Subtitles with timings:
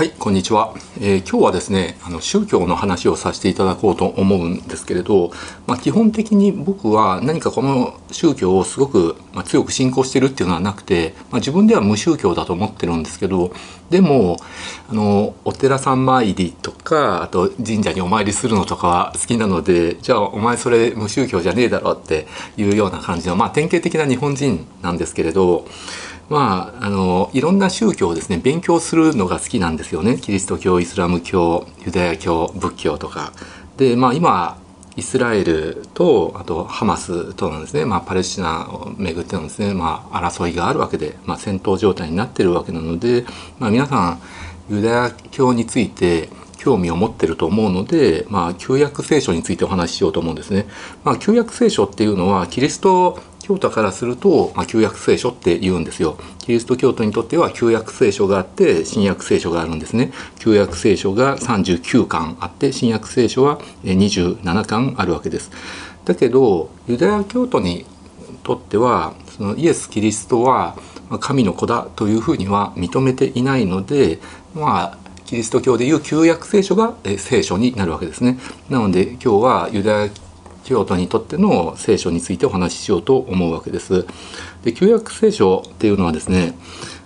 [0.00, 5.30] はい、こんにちは、えー、今日はですね、あの宗教の話をさせていただこうと思うんですけれど、
[5.66, 13.52] まあ、基本的に僕は何かこの宗教をすごく、まあ、強く信仰してるっていうのはなくて、まあ、自分では無宗教だと思ってるんですけど、
[13.90, 14.38] でも
[14.88, 22.26] あのお寺さん参りとかあと神社にお参りするのとかは好きなのでじゃあお前それ無宗教じゃねえだろって
[22.56, 25.66] いうような感じの、まあ、典型的な日本人なんですけれど。
[26.30, 33.32] まあ、あのいろんな宗教をですね勉強するのが好きなんですよねキリスト教イスラム教ユダヤ教仏教とか。
[33.76, 34.56] でまあ今
[34.96, 43.24] イスラエルとあとハマスとのですね、まあ、パレスチナをめぐってのですね、まあ、争いがあるわけで、まあ、戦闘状態になってるわけなので、
[43.58, 44.20] まあ、皆さん
[44.68, 46.28] ユダヤ教について
[46.60, 50.66] 興味を持ってると思うので、まあ、旧約聖書についてお話ししようと思うんですね。
[51.04, 56.18] まあ、旧約聖書っていうのはキリスト教徒からすると、まあ、旧約聖書って言うんですよ。
[56.38, 60.12] キリスト教徒にとっては旧約聖書があって新約聖書があるんですね。
[60.38, 65.50] 旧約聖書が39巻あって新約聖書は27巻あるわけです。
[66.04, 67.86] だけどユダヤ教徒に
[68.42, 70.76] とってはそのイエス・キリストは
[71.20, 74.18] 神の子だというふうには認めていないので
[74.54, 74.99] まあ
[75.30, 78.36] キリスト教でいう旧約聖書がえ聖書になるわけですね。
[78.68, 80.10] なので今日はユダヤ
[80.64, 84.06] 教徒にとっての聖書についてお話ししようと思うわけです。
[84.64, 86.58] で旧約聖書っていうのはですね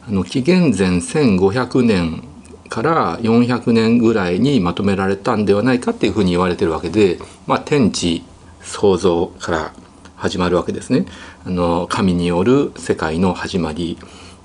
[0.09, 2.25] あの紀元前1500年
[2.71, 8.25] から400年ぐらいにまとめられたんではないかっていうふうに言われてるわけで、まあ、天地
[8.63, 9.75] 創造から
[10.17, 11.05] 始まるわけですね。
[11.45, 13.99] あの神による世界の始まり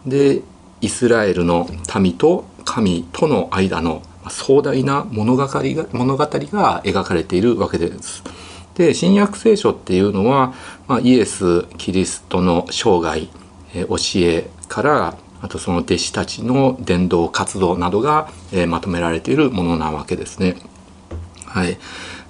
[0.05, 0.41] で
[0.81, 8.23] イスラエルの民と神との間の壮大な物語が物語が描かれているわけです。
[8.75, 10.53] で新約聖書っていうのは、
[10.87, 13.27] まあ、イエス・キリストの生涯、
[13.73, 20.55] え教えからあとその弟子たちの伝道活動などが、え、まとめられているものなわけですね。
[21.45, 21.77] はい、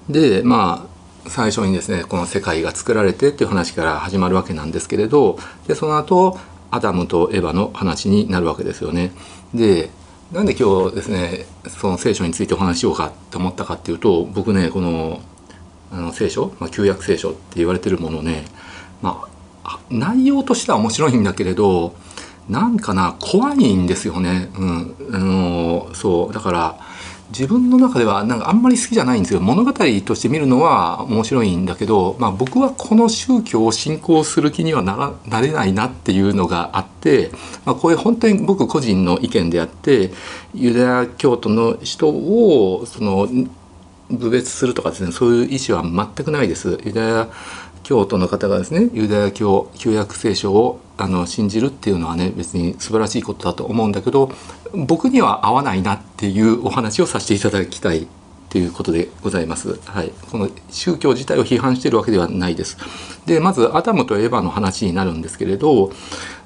[0.10, 5.38] でまあ最初にですねこの世界が作られてっていう話から始まるわけなんですけれど
[5.68, 6.38] でその後
[6.72, 9.12] アダムとエヴァの話になるわけですよね。
[9.54, 9.90] で
[10.32, 15.22] なんで今日ですねその聖書についてお話しようかと思ったかっていうと僕ねこの
[15.92, 18.46] あの聖書、まあ、旧約聖書って言われてるものね、
[19.02, 19.28] ま
[19.64, 21.96] あ、内容としては面白いんだけれど
[22.48, 24.50] なんかな怖いんですよね。
[24.56, 26.80] うん、あのそうだから
[27.30, 37.32] 自分の中ではなんかあんまり好きじゃないんですよ物語として見るのは面白いんだけど、まあ、僕はこの宗教を信仰する気にはならなれないなっていうのがあって、
[37.66, 40.12] まあ、これ本当に僕個人の意見であって
[40.54, 43.28] ユダヤ教徒の人をその
[44.10, 45.84] 侮蔑するとかですねそういう意思は
[46.16, 46.80] 全くないです。
[46.84, 47.30] ユダヤ
[47.90, 54.32] 教徒の方がですねユダヤ教旧約聖書をあの信じるっていうのはね別に素晴らしいことだと思うんだけど
[54.76, 58.06] 僕には合わないなっていうお話をさせていただきたい
[58.52, 59.80] ということでございます。
[59.86, 62.78] はい、この宗教自体を批判しているわけではないです。
[63.26, 65.92] でまずアダムとエヴァの話になるんですけれど、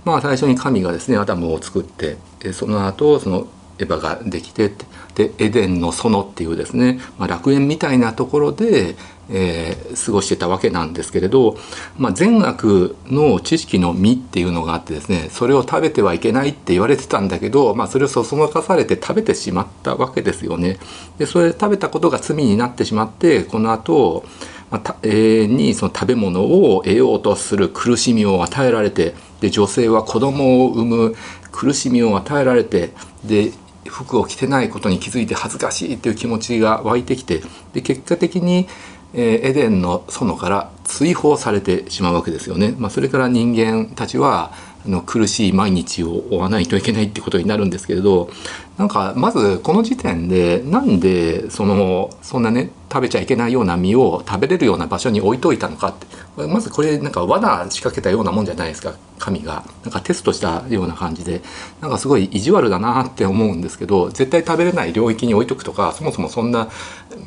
[0.05, 2.15] まあ、最初に神がですねアダムを作って
[2.53, 3.47] その後その
[3.79, 4.71] エヴァができて
[5.15, 8.95] でエデンの園っていうですね、まあ、楽園みたいなところで、
[9.29, 11.57] えー、過ごしてたわけなんですけれど、
[11.97, 20.79] まあ、善悪の知識の実っていうのがあってですねそれを食べてはいけないって言われてたんだけど、まあ、それをそそのかされて食べてしまったわけですよね。
[21.17, 24.25] でそれ食べたことが罪になってしまってこの後
[24.71, 31.15] まあ、永遠にその食べ物を得ようとする苦しみを与えられてで女性は子供を産む
[31.51, 32.89] 苦しみを与えられて
[33.23, 33.51] で
[33.87, 37.41] 服を着てないことに気づいて恥ずかしいっていう気持ちが湧いてきて
[37.73, 38.67] で結果的に、
[39.13, 42.75] え、エデンの園から追放されてしまうわけですよね。
[42.77, 44.51] まあ、それから人間たちは
[44.85, 48.29] の苦しい毎日を追わないといけないってことになるんですけれど
[48.77, 56.07] なんかまずこの時点でなんでそのそんなね食べちゃいけないような実を食べれるような場所に置いといたのかって。
[56.35, 59.63] まずこれなんか罠仕掛けたようなもんじゃないですか神が。
[59.83, 61.43] なんかテストしたような感じで。
[61.79, 66.69] なんかすごい意地悪だなって思うんですけど絶対食べれない領域に置いとくとかそもそもそんな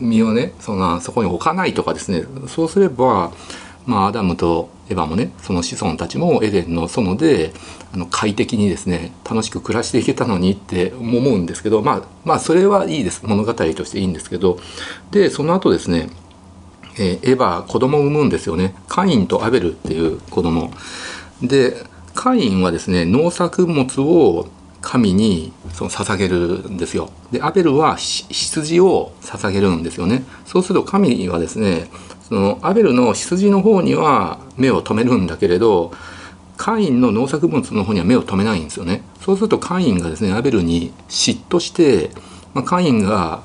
[0.00, 2.24] 実をねそんなそこに置かないとかですね。
[2.48, 3.32] そうすれば
[3.86, 7.52] まあアダムとエヴァもねその子孫たちもエデンの園で
[7.92, 13.24] あの快適にですね楽しく暮らしていけたのにって思うんですけどまあまあそれはいいです。
[13.24, 14.58] 物語としていいんですけど。
[15.10, 16.08] でその後ですね
[16.98, 18.74] えー、エヴァ子供を産むんですよね。
[18.88, 20.70] カインとアベルっていう子供。
[21.42, 21.76] で
[22.14, 24.48] カインはですね農作物を
[24.86, 27.10] 神にその捧げるんですよ。
[27.32, 30.24] でアベルは羊を捧げるんですよね。
[30.44, 31.90] そうすると神はですね
[32.28, 35.92] そのアベルの羊の方には目を留めるんだけれど
[36.56, 39.02] カインの農作物の方には目を留めないんですよね。
[39.20, 42.10] そうするとカインがですねアベルに嫉妬して
[42.56, 43.42] まあ、カインが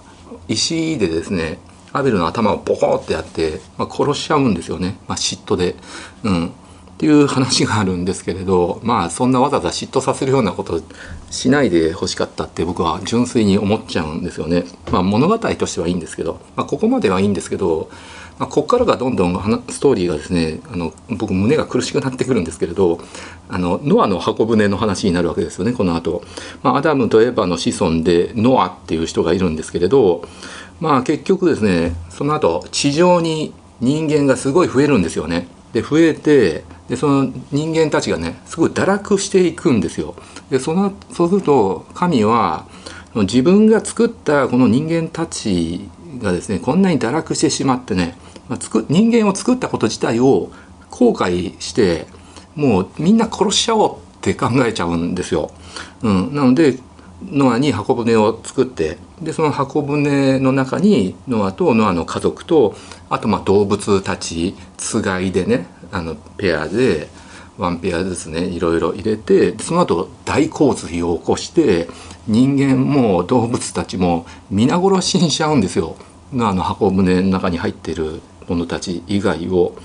[0.48, 1.60] 石でですね
[1.92, 5.76] アベルの頭をボコってやって、まあ、殺しちゃうんですよね、まあ、嫉妬で。
[6.24, 6.52] うん。
[7.02, 10.84] っていう話があるんですけれどまあそんなわざわざ嫉妬させるようなこと
[11.32, 14.66] しないでほしかったって僕は純粋に思っちゃうんですよね。
[14.92, 17.90] まあ、物語としてはいいんですけど、まあ、ここまではいいんですけど、
[18.38, 23.00] まあ、ここからがどんどんストーリーがですねあの僕胸が苦しくなってくるんですけれど
[23.50, 26.22] あのノアの箱舟の話になるわけですよねこの後、
[26.62, 30.24] まあアダムとエヴァの子孫でノアっていう人がいるんですけれど
[30.80, 35.48] まあ結局ですねその後地上に人間がすごい増えるんですよね。
[35.74, 40.14] で増えてでその人間たちがねすごい堕落していくんですよ。
[40.50, 42.66] でそのそうすると神は
[43.16, 45.88] 自分が作ったこの人間たち
[46.22, 48.18] がですねこんなに堕落してしまってね、
[48.50, 50.52] まあ、つく人間を作ったこと自体を
[50.90, 52.08] 後悔して
[52.56, 55.50] もうみんな殺しちゃおうって考えちゃうんですよ。
[56.02, 56.78] うん、なので
[57.24, 62.76] ノアに箱舟を作ってでその箱舟の中にノアとノアの家族と
[63.10, 67.08] あとまあ動物たちつがいでねあのペアで
[67.58, 71.88] ワンペアずつねいろいろ入れてその後大洪水を起こして
[72.28, 75.96] 人間も動物たちも皆殺しにしちゃうんですよ
[76.34, 79.76] あの箱舟の中に入ってる者たち以外を。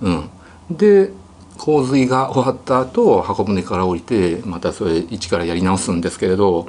[0.00, 0.30] うん、
[0.70, 1.12] で
[1.58, 6.68] 洪水が終わった後箱舟から降りてまたそれ一からやり直すんですけれど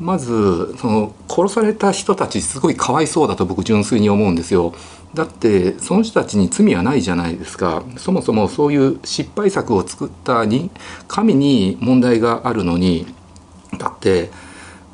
[0.00, 4.72] まずその殺された人たちすごいかわいそうだと僕純粋に思うんですよ。
[5.14, 10.70] だってその人たちに罪はないじゃないですかそもそもそういう失敗作を作ったに
[11.08, 13.12] 神に問題があるのに
[13.76, 14.30] だって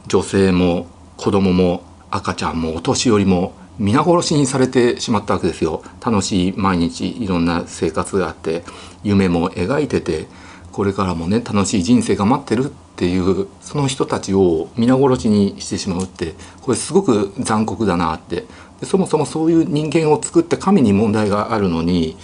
[0.08, 0.87] 女性も
[1.19, 8.64] 子供も赤ちゃんもお年寄りも皆殺しにされてしまったわけですよ楽しい毎日いろんな生活があって
[9.03, 10.29] 夢も描いてて
[10.73, 18.44] これからもね楽しい人生が待ってるってていうその人たちを皆殺しにしてしまうってこれすごく残酷だなって
[18.82, 22.16] そもそもそういう人間を作って神に問題があるのに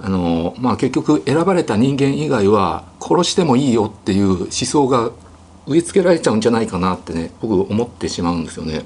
[0.00, 5.10] あの、まあ、結局選ばれた人間以外は殺してもいいよっていう思想が
[5.66, 8.84] 植え付けられちゃうんじゃないかなってね僕思ってしまうんですよね。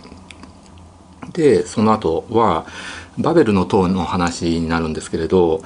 [1.32, 2.66] でその後は
[3.18, 5.62] バベルの塔の話になるんですけれど、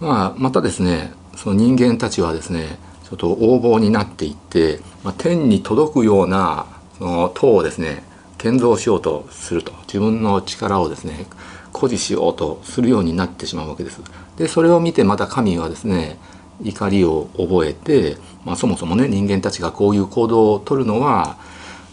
[0.00, 2.78] まあ、またですねその人間たちはですね
[3.08, 6.66] ちょっと横暴になっていって、まあ、天に届くような
[6.98, 8.02] その塔をですね
[8.36, 11.26] 建造しようとすると自分の力をですね
[11.72, 14.00] 誇示しようとするようになってしまうわけです。
[14.36, 16.18] でそれを見てまた神はですね
[16.62, 21.36] 怒りを覚えて、まあ、そもそもね人間たちがこういう行動をとるのは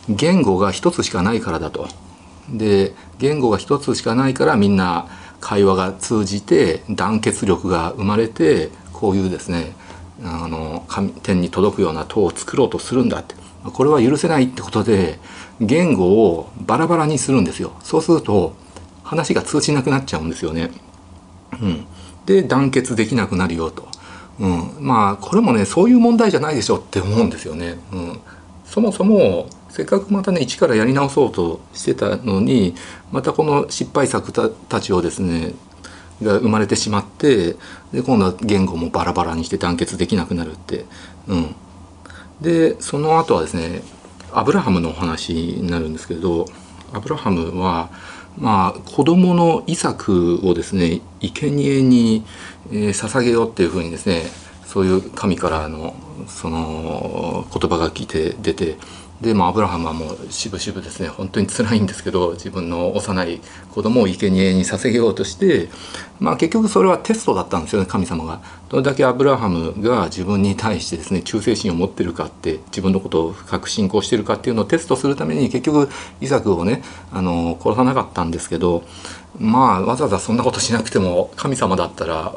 [0.09, 1.88] 言語が一つしかないからだと。
[2.50, 5.07] で言語が一つしかないからみんな
[5.39, 9.75] 会話が通じて団結力が生まれてこういうですね
[10.23, 10.85] あの
[11.21, 13.35] 天に届くような塔を作ろうとするんだって。
[13.71, 15.19] これは許せないってことで
[15.61, 17.73] 言語をバラバラにするんですよ。
[17.81, 18.55] そうすると
[19.03, 20.71] 話が通じなくなっちゃうんですよね。
[21.61, 21.85] うん、
[22.25, 23.87] で団結できなくなるよと、
[24.39, 27.77] うん、まあこれもねそういう問題じゃないでしょって思うんですよね。
[27.93, 28.19] うん、
[28.65, 32.75] そもそもせっかくまたね一からやり直そうとしてたのに
[33.11, 34.31] またこの失敗作
[34.67, 35.53] たちをですね
[36.21, 37.56] が生まれてしまって
[37.92, 40.86] で今度は言語もバラバラにして団結できなくなるって、
[41.27, 41.56] うん、
[42.42, 43.81] でその後はですね
[44.31, 46.45] アブラハムのお話になるんですけど
[46.92, 47.89] アブラハムは
[48.37, 52.26] まあ子供のイサクをですね生贄に、
[52.71, 54.23] えー、捧げようっていうふうにですね
[54.66, 55.95] そういう神からの
[56.28, 58.78] その言葉が来て出て
[59.23, 65.69] で、まあ、アブラハムはもうしぶしぶですね本当に辛いんですけど自分の幼い子供を生贄に捧げようとして、
[66.19, 68.42] まあ、結局それはテストだったんですよね神様が。
[68.69, 75.89] どれだけアブラハムが自分に対してですね忠誠心を持ってるかって自分のことを深く信仰してるかっていうのをテストするために結局
[76.19, 78.83] イサクをねあの殺さなかったんですけど
[79.39, 82.33] まあわざわざそんなことしなくても神様だったら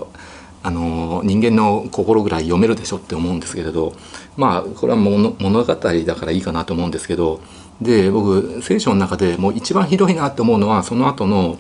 [0.67, 3.95] あの人間の心ぐらい読めるでしょって思うんですけれど
[4.37, 7.41] まあこれは物語だからいいかなと思うんですけど
[7.81, 11.57] で僕聖書の中でもう一番ひどいなって思うのはその後の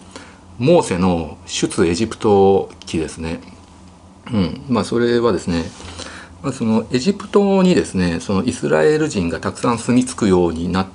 [0.59, 3.41] モーセの出エジプト記ですね。
[4.33, 5.67] うんまあ、それはですね
[6.43, 10.87] ま、そのエジプトにですねそのイスラエル人がたくさん住み着くようになっ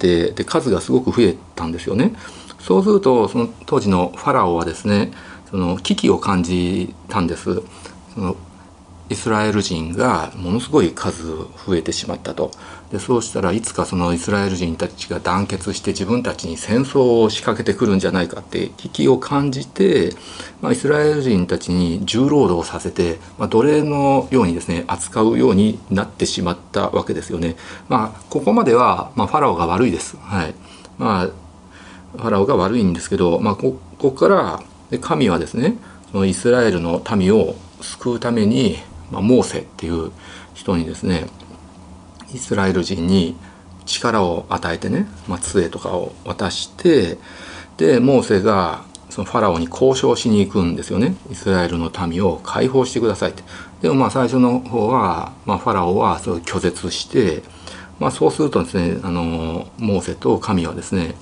[0.00, 2.14] てで数がすごく増えたんですよね。
[2.58, 5.12] そうするとその当時のファラオはですね
[5.50, 7.62] その危機を感じたんです
[8.14, 8.36] その
[9.10, 11.26] イスラエル人がものすごい数
[11.66, 12.52] 増えてしまったと
[12.92, 20.10] でそうしたらいつかそのイスラエル人たちが団結して自分たちに戦争を仕掛けてくるんじゃないかって危機を感じて、
[20.60, 27.56] まあ、イスラエル人たちに重労働させて、まあ、奴隷のようにですね扱うようになってしまったわけですよね。
[27.88, 30.16] まあ、ここまでは、ま、ファラオが悪いです。
[30.18, 30.54] はい
[30.98, 31.50] まあ
[32.12, 35.76] ファラオが悪いんですけど、まあ、ここからで神はですね
[36.12, 38.76] そのイスラエルの民を救うために、
[39.10, 40.12] まあ、モーセっていう
[40.54, 41.26] 人にですね
[42.34, 43.36] イスラエル人に
[43.86, 47.18] 力を与えてね、まあ、杖とかを渡して
[47.76, 51.16] でモーセがそのファラオに交渉しに行くんですよね。
[51.30, 53.42] イスラエルの民を解放してくださいって。
[53.82, 57.42] でもまあ最初の方は、まあ、ファラオはそれを拒絶して、
[57.98, 61.14] まあ、そうするとですねあのモーセと神はですね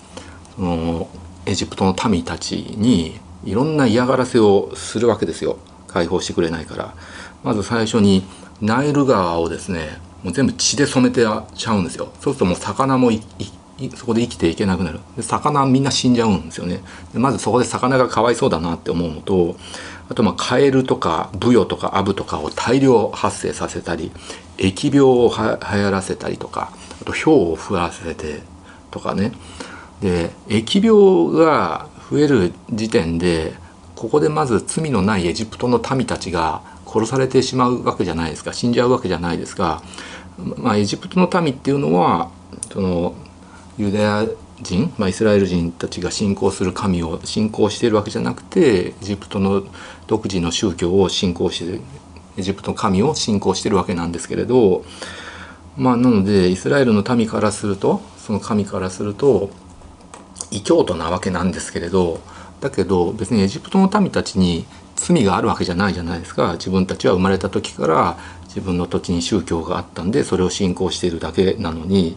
[0.56, 1.08] その
[1.46, 5.58] エジプトの民たちにいろんな嫌がらせをするわけですよ。
[5.86, 6.94] 解放してくれないから。
[7.42, 8.24] まず最初に
[8.60, 12.12] ナイル川をですねもう全部血で染めてちゃうんですよ。
[12.20, 13.10] そうするともう魚も
[13.94, 15.00] そこで生きていけなくなる。
[15.16, 16.82] で魚みんな死んじゃうんですよね。
[17.12, 19.56] でまずそこで魚がかわいそうだなって思うのと
[20.10, 24.10] あとまあカエルとかブヨとかアブとかを大量発生させたり
[24.56, 28.40] 疫病をは流行らせたりとかあと氷を降らせて
[28.90, 29.32] とかね。
[30.00, 33.52] で疫病が増える時点で
[33.94, 38.52] ここでまず罪のないエジプトの民たちが殺されてしまうわけじゃないですか。
[38.52, 39.82] 死んじゃうわけじゃないですが、
[40.56, 42.30] まあ、エジプトの民っていうのは
[42.72, 43.14] その
[43.76, 44.26] ユダヤ
[44.60, 49.64] 人、まあ、イスラエル人たちが信仰する神を信仰しているわけじゃなくてエジプトの
[50.06, 51.80] 独自の宗教を信仰して
[52.36, 54.84] エジプトの神を信仰してるわけなんですけれど
[55.76, 59.50] まあなのでイスラエルの民からするとその神からすると
[60.50, 62.20] 異教徒なわけなんですけれど
[62.60, 72.16] だけど別にエジプトの民たちに罪があるわけじゃないじゃないですか自分たちは生まれた時から自分の土地に宗教があったんでそれを信仰しているだけなのに、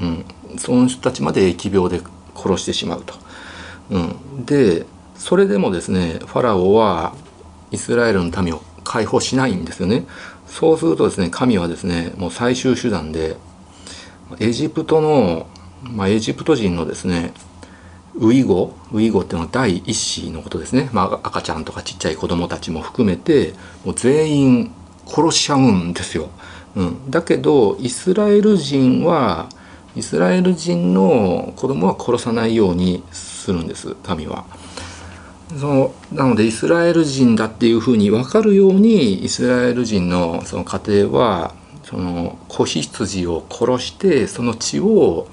[0.00, 0.24] うん、
[0.58, 3.14] その人たちまで疫病で殺してしまうと。
[3.90, 4.86] うん、で
[5.16, 7.14] それでもですねファラオは
[7.70, 10.06] イスラエルの民を解放しないんですよね。
[10.46, 13.36] そうするとですね神はですねもう最終手段で
[14.40, 15.46] エジプトの、
[15.82, 17.32] まあ、エジプト人のですね
[18.16, 18.74] ウイゴ？
[18.92, 24.72] ウイゴっていうのは第一子のことですね、まあ、赤ちゃんとかちっちゃい子供たちも含めてもう全員
[25.06, 26.28] 殺しちゃうんですよ。
[26.76, 29.48] うん、だけどイスラエル人は
[29.96, 34.44] イスラエル人の子供は殺さないようにするんです神は。
[35.58, 45.26] そのなのでイスラエル人だっていうふうに分かるようにイスラエル人のその家庭はその子羊を殺してその血を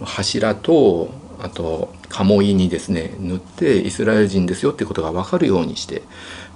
[0.00, 1.10] 柱と
[1.44, 6.02] あと鴨居にですね塗ってイスラエル人ですよってことが分かるようにして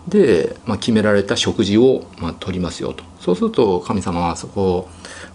[0.09, 4.89] で、まあ、決められた食事を、まあ、取りますよとそうすると神様はそこを、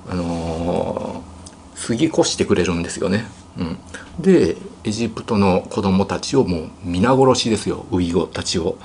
[0.10, 3.25] あのー、過ぎ越してくれるんですよね。
[3.55, 3.77] うん、
[4.19, 8.77] でエジプトの子供たちをもう皆殺しですよウイゴたちを。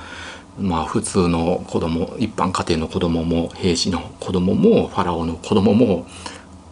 [0.58, 6.06] まあ普通の子供一般家庭の子供も兵士の子供もファラオの子供も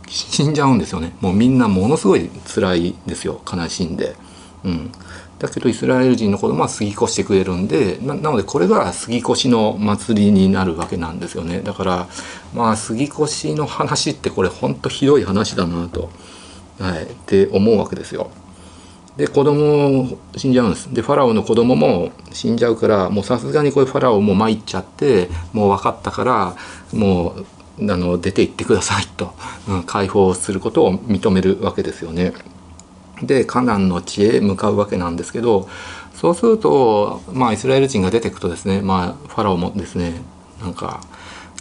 [0.07, 1.17] 死んじゃうんですよね。
[1.21, 3.41] もうみんなものすごい辛いですよ。
[3.51, 4.17] 悲しんで。
[4.65, 4.91] うん、
[5.39, 11.61] だけどイスラエル人の子供は過ぎ越してくれるんでなのでこれが過ぎ越しの祭りになるわけなんですよね。
[11.61, 12.09] だから
[12.53, 16.11] まあ過ぎ越しの話ってこれほんとひどい話だなと、
[16.81, 18.31] はい、って思うわけですよ。
[19.17, 20.93] で子供死んじゃうんです。
[20.93, 26.57] でファラオの子供も死んじゃうからもうさすがにこれファラオも参っちゃってもう分かったから
[26.93, 27.47] もう
[27.81, 29.35] あの出て行ってくださいと、
[29.69, 32.33] うん、解放することを認めるわけですよね。
[33.23, 35.69] でカナンの地へ向かうわけなんですけど
[36.15, 40.21] そうするとまあイスラエル人が出てくとですねまあファラオもですね
[40.61, 41.01] なんか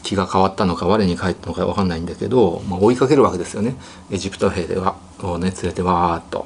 [0.03, 3.77] 気が変わったのか我に返ったのか分かんないんだけど、まあ、追いかけるわけですよね
[4.11, 6.45] エジプト兵ではをね連れてわーっと。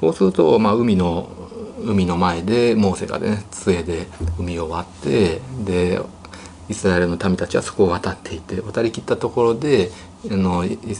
[0.00, 1.28] そうすると、まあ、海の
[1.82, 4.06] 海の前でモーセがね杖で
[4.38, 6.00] 海を割ってで
[6.68, 9.90] イスラエルの民たちはそこを渡っていて渡りきったところで
[10.30, 10.94] あのあれで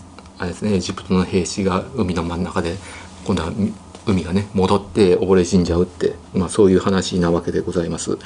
[0.55, 2.77] すねエジプトの兵士が海の真ん中で
[3.25, 3.53] 今度は
[4.07, 8.17] 海がね戻って溺れ死んじゃうって、まあ、そういう話なわけでございます。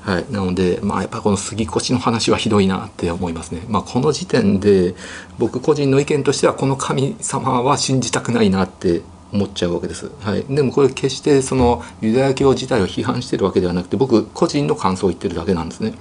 [0.00, 3.62] はい、なので、まあ、やっぱこの杉越の話はひどいなって思いますね。
[3.68, 4.94] まあ、この時点で
[5.38, 10.10] 僕個人の意見としてはこの神様は信じたくないなって思っちゃうわけです。
[10.20, 15.94] はい、でもこれ決してそのユダヤ教自体を批判してるわけではなくて僕個人の感想を言ってるだけなんですね。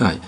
[0.00, 0.20] はい、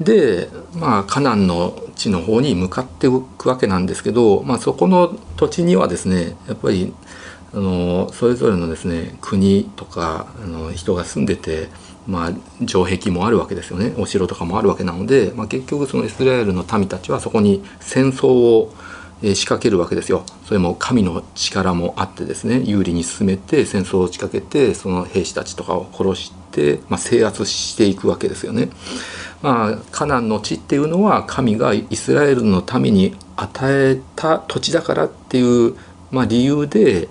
[0.00, 6.92] でまあカナンの地の方に向かっていくわけなんですけど、まあ、そこの土地にはですねやっぱり
[7.54, 11.68] あのそれぞれのですね国とかあの人が住んでて、
[12.06, 13.94] まあ、城壁もあるわけですよね。
[13.96, 18.74] お城とかもあるわけなので、まあ、結局そのイスラエルの民たちはそこに戦争を
[19.22, 20.24] 仕掛けるわけですよ。
[20.44, 26.43] それも神の力もあってですね有利に進めて戦争を仕掛けてその兵士たちとかを殺して、
[26.88, 28.70] まあ、制圧していくわけですよね。
[29.42, 35.74] まあ、カナンの地っていうのは神がイスラエルのために与えた土地だからっていう、
[36.10, 37.08] まあ、理由で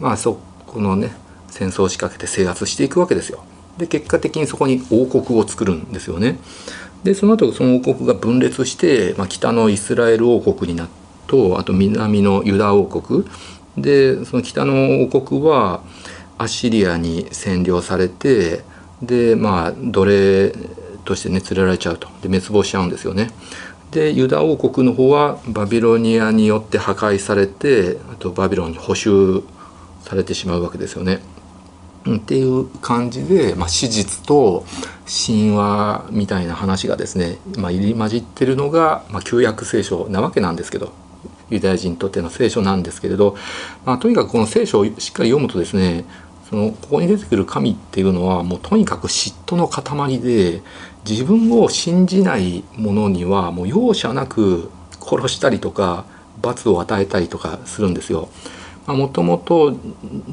[0.00, 1.12] まあそこのね
[1.48, 3.44] 戦争を仕掛けて制圧していくわけですよ。
[3.78, 6.38] で結果的にそこに王国を作るんですよね。
[7.04, 10.88] でその後その王国が分裂して、まあ、北のイスラエル王国になっ
[11.28, 13.24] とあと南のユダ王国
[13.76, 15.82] でその北の王国は
[16.38, 18.62] アッシリアに占領されて
[19.02, 20.52] でまあ奴隷
[21.04, 23.30] としてね連れられちゃうとで滅亡しちゃうんですよね。
[23.90, 29.42] でユダ王国の方はバビロニアによって破壊されてあとバビロンに捕囚
[30.02, 31.20] されてしまうわけですよね。
[32.16, 34.64] っていう感じで、まあ、史実と
[35.06, 40.92] 神話みたいな話がですね、まあ、入り混じってるのが、まあ、旧約聖書なわけなんですけど
[41.50, 43.36] ユダヤ人にとっての聖書なんですけれど、
[43.84, 46.04] まあ、とにかくこの聖書をしっかり読むとですね
[46.48, 50.62] そのここに出てくる神っていうのはもうとにかく嫉妬の塊で
[51.08, 56.06] 自分を信じないものにはもう容赦なく殺したりとか
[56.40, 58.28] 罰を与えたりとかするんですよ。
[58.86, 59.76] もともと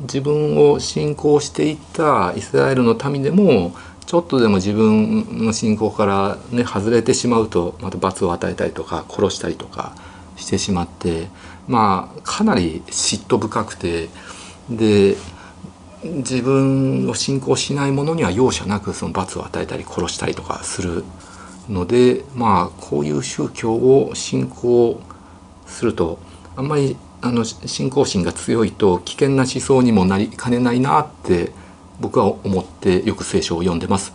[0.04, 9.94] 自分を信仰していたイスラエルの民でもちょっとでも自分の信仰からね外れてしまうとまた罰を与えたりとか殺したりとか
[10.38, 11.28] してしまって
[11.68, 14.08] まあかなり嫉妬深くて
[14.70, 15.18] で
[16.06, 21.04] 自分を信仰しない者には容赦なくその罰を与えたり殺したりとかする
[21.70, 25.02] のでまあこういう宗教を信仰
[25.66, 26.20] すると
[26.56, 31.52] あんまりあの信仰心が強いと危険な思想にもなりかねないなって
[32.00, 34.12] 僕は思ってよく聖書を読んでます。
[34.12, 34.14] っ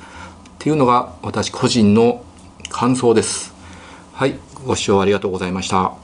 [0.59, 2.23] ていうのが私個人の
[2.68, 3.54] 感想です。
[4.12, 6.00] はい、ご視聴ありがとうございました。